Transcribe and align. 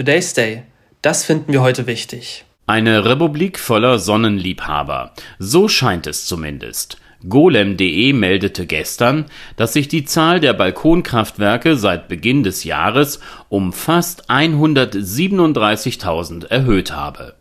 Today's 0.00 0.32
Day. 0.32 0.62
Das 1.02 1.26
finden 1.26 1.52
wir 1.52 1.60
heute 1.60 1.86
wichtig. 1.86 2.46
Eine 2.66 3.04
Republik 3.04 3.58
voller 3.58 3.98
Sonnenliebhaber. 3.98 5.12
So 5.38 5.68
scheint 5.68 6.06
es 6.06 6.24
zumindest. 6.24 6.96
Golem.de 7.28 8.14
meldete 8.14 8.64
gestern, 8.64 9.26
dass 9.56 9.74
sich 9.74 9.88
die 9.88 10.06
Zahl 10.06 10.40
der 10.40 10.54
Balkonkraftwerke 10.54 11.76
seit 11.76 12.08
Beginn 12.08 12.44
des 12.44 12.64
Jahres 12.64 13.20
um 13.50 13.74
fast 13.74 14.30
137.000 14.30 16.46
erhöht 16.46 16.92
habe. 16.92 17.34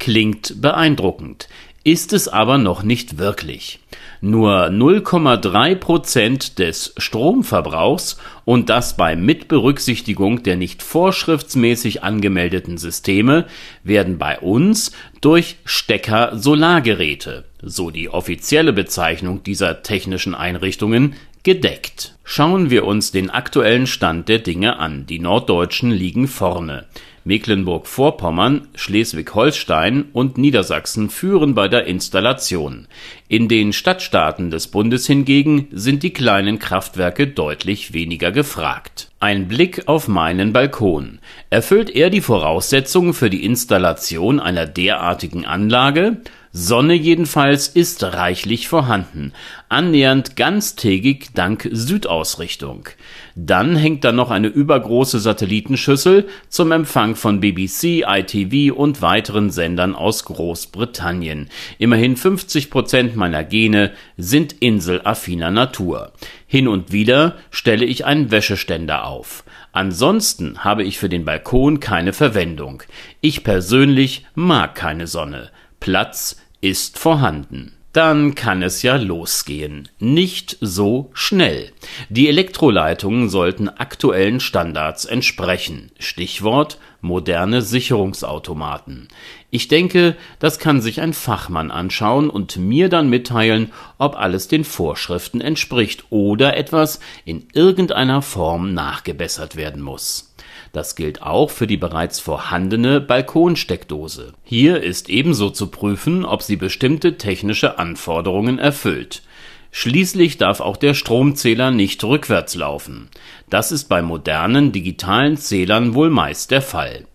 Klingt 0.00 0.60
beeindruckend, 0.60 1.48
ist 1.84 2.12
es 2.12 2.28
aber 2.28 2.58
noch 2.58 2.82
nicht 2.82 3.18
wirklich. 3.18 3.80
Nur 4.20 4.66
0,3 4.66 5.74
Prozent 5.74 6.58
des 6.60 6.94
Stromverbrauchs 6.96 8.18
und 8.44 8.68
das 8.68 8.96
bei 8.96 9.16
Mitberücksichtigung 9.16 10.44
der 10.44 10.56
nicht 10.56 10.82
vorschriftsmäßig 10.82 12.04
angemeldeten 12.04 12.78
Systeme 12.78 13.46
werden 13.82 14.18
bei 14.18 14.38
uns 14.38 14.92
durch 15.20 15.56
Stecker-Solargeräte, 15.64 17.44
so 17.62 17.90
die 17.90 18.08
offizielle 18.10 18.72
Bezeichnung 18.72 19.42
dieser 19.42 19.82
technischen 19.82 20.36
Einrichtungen, 20.36 21.14
gedeckt. 21.42 22.14
Schauen 22.24 22.70
wir 22.70 22.84
uns 22.84 23.10
den 23.10 23.30
aktuellen 23.30 23.86
Stand 23.86 24.28
der 24.28 24.38
Dinge 24.38 24.78
an. 24.78 25.06
Die 25.06 25.18
Norddeutschen 25.18 25.90
liegen 25.90 26.28
vorne. 26.28 26.86
Mecklenburg-Vorpommern, 27.24 28.68
Schleswig-Holstein 28.74 30.06
und 30.12 30.38
Niedersachsen 30.38 31.08
führen 31.08 31.54
bei 31.54 31.68
der 31.68 31.86
Installation. 31.86 32.88
In 33.28 33.48
den 33.48 33.72
Stadtstaaten 33.72 34.50
des 34.50 34.68
Bundes 34.68 35.06
hingegen 35.06 35.68
sind 35.70 36.02
die 36.02 36.12
kleinen 36.12 36.58
Kraftwerke 36.58 37.28
deutlich 37.28 37.92
weniger 37.92 38.32
gefragt. 38.32 39.10
Ein 39.20 39.46
Blick 39.46 39.86
auf 39.86 40.08
meinen 40.08 40.52
Balkon. 40.52 41.20
Erfüllt 41.48 41.90
er 41.90 42.10
die 42.10 42.20
Voraussetzungen 42.20 43.14
für 43.14 43.30
die 43.30 43.44
Installation 43.44 44.40
einer 44.40 44.66
derartigen 44.66 45.44
Anlage? 45.44 46.16
Sonne 46.54 46.92
jedenfalls 46.92 47.66
ist 47.66 48.04
reichlich 48.04 48.68
vorhanden, 48.68 49.32
annähernd 49.70 50.36
ganztägig 50.36 51.30
dank 51.32 51.66
Südausrichtung. 51.72 52.90
Dann 53.34 53.74
hängt 53.74 54.04
da 54.04 54.12
noch 54.12 54.30
eine 54.30 54.48
übergroße 54.48 55.18
Satellitenschüssel 55.18 56.28
zum 56.50 56.72
Empfang 56.72 57.16
von 57.16 57.40
BBC, 57.40 58.04
ITV 58.06 58.76
und 58.76 59.00
weiteren 59.00 59.48
Sendern 59.48 59.94
aus 59.94 60.26
Großbritannien. 60.26 61.48
Immerhin 61.78 62.16
50 62.18 62.70
Prozent 62.70 63.16
meiner 63.16 63.44
Gene 63.44 63.92
sind 64.18 64.52
inselaffiner 64.60 65.50
Natur. 65.50 66.12
Hin 66.46 66.68
und 66.68 66.92
wieder 66.92 67.36
stelle 67.50 67.86
ich 67.86 68.04
einen 68.04 68.30
Wäscheständer 68.30 69.06
auf. 69.06 69.44
Ansonsten 69.72 70.58
habe 70.58 70.84
ich 70.84 70.98
für 70.98 71.08
den 71.08 71.24
Balkon 71.24 71.80
keine 71.80 72.12
Verwendung. 72.12 72.82
Ich 73.22 73.42
persönlich 73.42 74.26
mag 74.34 74.74
keine 74.74 75.06
Sonne. 75.06 75.50
Platz 75.82 76.36
ist 76.60 76.96
vorhanden. 76.96 77.72
Dann 77.92 78.36
kann 78.36 78.62
es 78.62 78.82
ja 78.82 78.94
losgehen. 78.94 79.88
Nicht 79.98 80.56
so 80.60 81.10
schnell. 81.12 81.72
Die 82.08 82.28
Elektroleitungen 82.28 83.28
sollten 83.28 83.68
aktuellen 83.68 84.38
Standards 84.38 85.04
entsprechen. 85.06 85.90
Stichwort 85.98 86.78
moderne 87.00 87.62
Sicherungsautomaten. 87.62 89.08
Ich 89.50 89.66
denke, 89.66 90.16
das 90.38 90.60
kann 90.60 90.80
sich 90.80 91.00
ein 91.00 91.14
Fachmann 91.14 91.72
anschauen 91.72 92.30
und 92.30 92.56
mir 92.58 92.88
dann 92.88 93.10
mitteilen, 93.10 93.72
ob 93.98 94.16
alles 94.16 94.46
den 94.46 94.62
Vorschriften 94.62 95.40
entspricht 95.40 96.04
oder 96.10 96.56
etwas 96.56 97.00
in 97.24 97.48
irgendeiner 97.54 98.22
Form 98.22 98.72
nachgebessert 98.72 99.56
werden 99.56 99.82
muss. 99.82 100.31
Das 100.72 100.96
gilt 100.96 101.22
auch 101.22 101.50
für 101.50 101.66
die 101.66 101.76
bereits 101.76 102.18
vorhandene 102.18 103.00
Balkonsteckdose. 103.00 104.32
Hier 104.42 104.82
ist 104.82 105.10
ebenso 105.10 105.50
zu 105.50 105.66
prüfen, 105.66 106.24
ob 106.24 106.42
sie 106.42 106.56
bestimmte 106.56 107.18
technische 107.18 107.78
Anforderungen 107.78 108.58
erfüllt. 108.58 109.22
Schließlich 109.70 110.38
darf 110.38 110.60
auch 110.60 110.76
der 110.76 110.94
Stromzähler 110.94 111.70
nicht 111.70 112.02
rückwärts 112.04 112.54
laufen. 112.54 113.08
Das 113.50 113.72
ist 113.72 113.88
bei 113.88 114.02
modernen 114.02 114.72
digitalen 114.72 115.36
Zählern 115.36 115.94
wohl 115.94 116.10
meist 116.10 116.50
der 116.50 116.62
Fall. 116.62 117.06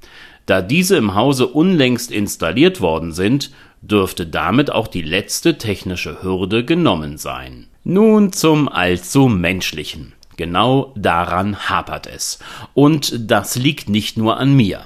Da 0.46 0.62
diese 0.62 0.96
im 0.96 1.14
Hause 1.14 1.48
unlängst 1.48 2.12
installiert 2.12 2.80
worden 2.80 3.12
sind, 3.12 3.52
dürfte 3.82 4.26
damit 4.26 4.72
auch 4.72 4.88
die 4.88 5.02
letzte 5.02 5.58
technische 5.58 6.24
Hürde 6.24 6.64
genommen 6.66 7.18
sein. 7.18 7.68
Nun 7.84 8.34
zum 8.34 8.70
allzu 8.70 9.28
menschlichen. 9.28 10.14
Genau 10.38 10.94
daran 10.96 11.70
hapert 11.70 12.08
es. 12.08 12.40
Und 12.74 13.30
das 13.30 13.56
liegt 13.56 13.90
nicht 13.90 14.18
nur 14.18 14.38
an 14.38 14.56
mir. 14.56 14.86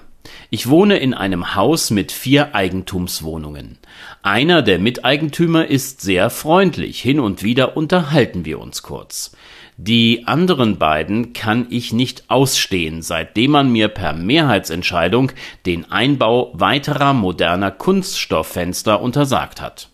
Ich 0.50 0.70
wohne 0.70 0.98
in 0.98 1.14
einem 1.14 1.56
Haus 1.56 1.92
mit 1.92 2.12
vier 2.12 2.56
Eigentumswohnungen. 2.56 3.78
Einer 4.24 4.62
der 4.62 4.80
Miteigentümer 4.80 5.68
ist 5.68 6.02
sehr 6.02 6.30
freundlich, 6.30 7.02
hin 7.02 7.20
und 7.20 7.44
wieder 7.44 7.78
unterhalten 7.78 8.46
wir 8.46 8.60
uns 8.60 8.82
kurz. 8.82 9.32
Die 9.78 10.28
anderen 10.28 10.78
beiden 10.78 11.34
kann 11.34 11.68
ich 11.70 11.92
nicht 11.92 12.26
ausstehen, 12.30 13.02
seitdem 13.02 13.52
man 13.52 13.72
mir 13.72 13.88
per 13.88 14.14
Mehrheitsentscheidung 14.14 15.32
den 15.66 15.90
Einbau 15.92 16.52
weiterer 16.54 17.14
moderner 17.14 17.72
Kunststofffenster 17.72 19.02
untersagt 19.02 19.60
hat. 19.60 19.90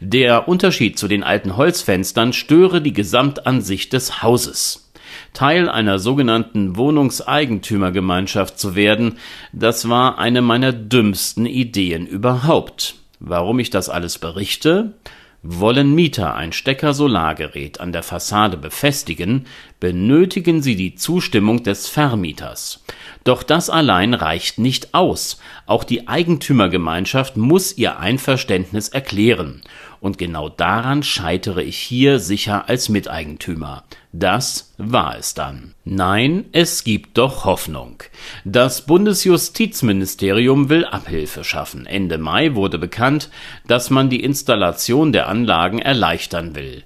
Der 0.00 0.46
Unterschied 0.46 0.98
zu 0.98 1.08
den 1.08 1.22
alten 1.22 1.56
Holzfenstern 1.56 2.32
störe 2.32 2.82
die 2.82 2.92
Gesamtansicht 2.92 3.92
des 3.92 4.22
Hauses. 4.22 4.83
Teil 5.32 5.68
einer 5.68 5.98
sogenannten 5.98 6.76
Wohnungseigentümergemeinschaft 6.76 8.58
zu 8.58 8.74
werden, 8.74 9.18
das 9.52 9.88
war 9.88 10.18
eine 10.18 10.42
meiner 10.42 10.72
dümmsten 10.72 11.46
Ideen 11.46 12.06
überhaupt. 12.06 12.96
Warum 13.20 13.58
ich 13.58 13.70
das 13.70 13.88
alles 13.88 14.18
berichte? 14.18 14.94
Wollen 15.42 15.94
Mieter 15.94 16.34
ein 16.34 16.52
Stecker-Solargerät 16.52 17.78
an 17.78 17.92
der 17.92 18.02
Fassade 18.02 18.56
befestigen, 18.56 19.46
benötigen 19.84 20.62
sie 20.62 20.76
die 20.76 20.94
Zustimmung 20.94 21.62
des 21.62 21.88
Vermieters. 21.88 22.82
Doch 23.22 23.42
das 23.42 23.68
allein 23.68 24.14
reicht 24.14 24.56
nicht 24.58 24.94
aus. 24.94 25.38
Auch 25.66 25.84
die 25.84 26.08
Eigentümergemeinschaft 26.08 27.36
muss 27.36 27.76
ihr 27.76 27.98
Einverständnis 27.98 28.88
erklären. 28.88 29.60
Und 30.00 30.16
genau 30.16 30.48
daran 30.48 31.02
scheitere 31.02 31.62
ich 31.62 31.76
hier 31.76 32.18
sicher 32.18 32.66
als 32.66 32.88
Miteigentümer. 32.88 33.84
Das 34.10 34.72
war 34.78 35.18
es 35.18 35.34
dann. 35.34 35.74
Nein, 35.84 36.46
es 36.52 36.82
gibt 36.84 37.18
doch 37.18 37.44
Hoffnung. 37.44 38.02
Das 38.46 38.86
Bundesjustizministerium 38.86 40.70
will 40.70 40.86
Abhilfe 40.86 41.44
schaffen. 41.44 41.84
Ende 41.84 42.16
Mai 42.16 42.54
wurde 42.54 42.78
bekannt, 42.78 43.28
dass 43.66 43.90
man 43.90 44.08
die 44.08 44.24
Installation 44.24 45.12
der 45.12 45.28
Anlagen 45.28 45.78
erleichtern 45.78 46.54
will. 46.54 46.84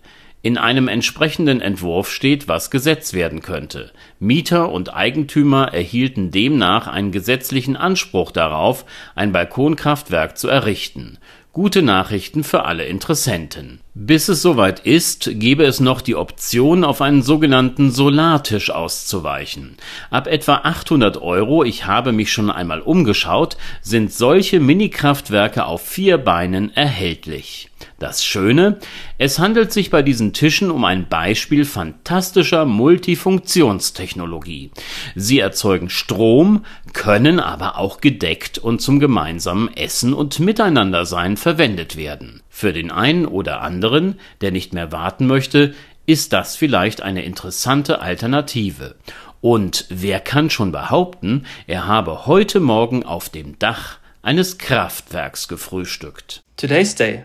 In 0.48 0.56
einem 0.56 0.88
entsprechenden 0.88 1.60
Entwurf 1.60 2.10
steht, 2.10 2.48
was 2.48 2.70
gesetzt 2.70 3.12
werden 3.12 3.42
könnte. 3.42 3.92
Mieter 4.18 4.72
und 4.72 4.94
Eigentümer 4.94 5.74
erhielten 5.74 6.30
demnach 6.30 6.86
einen 6.86 7.12
gesetzlichen 7.12 7.76
Anspruch 7.76 8.30
darauf, 8.30 8.86
ein 9.14 9.32
Balkonkraftwerk 9.32 10.38
zu 10.38 10.48
errichten. 10.48 11.18
Gute 11.52 11.82
Nachrichten 11.82 12.44
für 12.44 12.64
alle 12.64 12.86
Interessenten. 12.86 13.80
Bis 13.92 14.28
es 14.28 14.40
soweit 14.40 14.80
ist, 14.80 15.28
gebe 15.34 15.64
es 15.64 15.80
noch 15.80 16.00
die 16.00 16.16
Option, 16.16 16.82
auf 16.82 17.02
einen 17.02 17.20
sogenannten 17.20 17.90
Solartisch 17.90 18.70
auszuweichen. 18.70 19.76
Ab 20.08 20.28
etwa 20.28 20.62
800 20.64 21.20
Euro, 21.20 21.62
ich 21.62 21.84
habe 21.84 22.12
mich 22.12 22.32
schon 22.32 22.50
einmal 22.50 22.80
umgeschaut, 22.80 23.58
sind 23.82 24.14
solche 24.14 24.60
Mini-Kraftwerke 24.60 25.66
auf 25.66 25.82
vier 25.82 26.16
Beinen 26.16 26.74
erhältlich. 26.74 27.68
Das 27.98 28.24
Schöne, 28.24 28.78
es 29.18 29.38
handelt 29.40 29.72
sich 29.72 29.90
bei 29.90 30.02
diesen 30.02 30.32
Tischen 30.32 30.70
um 30.70 30.84
ein 30.84 31.08
Beispiel 31.08 31.64
fantastischer 31.64 32.64
Multifunktionstechnologie. 32.64 34.70
Sie 35.16 35.40
erzeugen 35.40 35.90
Strom, 35.90 36.64
können 36.92 37.40
aber 37.40 37.76
auch 37.76 38.00
gedeckt 38.00 38.58
und 38.58 38.80
zum 38.80 39.00
gemeinsamen 39.00 39.76
Essen 39.76 40.14
und 40.14 40.38
Miteinandersein 40.38 41.36
verwendet 41.36 41.96
werden. 41.96 42.40
Für 42.48 42.72
den 42.72 42.92
einen 42.92 43.26
oder 43.26 43.62
anderen, 43.62 44.20
der 44.42 44.52
nicht 44.52 44.72
mehr 44.72 44.92
warten 44.92 45.26
möchte, 45.26 45.74
ist 46.06 46.32
das 46.32 46.54
vielleicht 46.54 47.02
eine 47.02 47.24
interessante 47.24 48.00
Alternative. 48.00 48.94
Und 49.40 49.86
wer 49.88 50.20
kann 50.20 50.50
schon 50.50 50.70
behaupten, 50.70 51.46
er 51.66 51.88
habe 51.88 52.26
heute 52.26 52.60
Morgen 52.60 53.02
auf 53.02 53.28
dem 53.28 53.58
Dach 53.58 53.98
eines 54.22 54.58
Kraftwerks 54.58 55.48
gefrühstückt? 55.48 56.44
Today's 56.56 56.94
Day 56.94 57.24